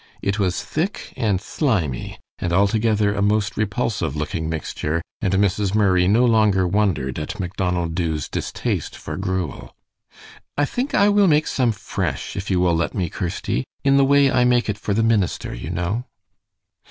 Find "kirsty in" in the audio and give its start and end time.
13.11-13.97